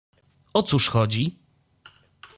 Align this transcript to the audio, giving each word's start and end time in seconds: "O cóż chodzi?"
"O 0.53 0.63
cóż 0.63 0.87
chodzi?" 0.89 1.39